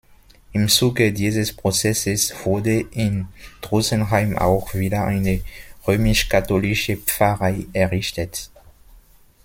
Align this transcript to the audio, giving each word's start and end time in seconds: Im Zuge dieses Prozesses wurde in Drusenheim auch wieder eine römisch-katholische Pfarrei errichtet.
Im 0.51 0.67
Zuge 0.67 1.13
dieses 1.13 1.55
Prozesses 1.55 2.33
wurde 2.43 2.79
in 2.89 3.27
Drusenheim 3.61 4.35
auch 4.35 4.73
wieder 4.73 5.05
eine 5.05 5.41
römisch-katholische 5.87 6.95
Pfarrei 6.97 7.67
errichtet. 7.71 8.49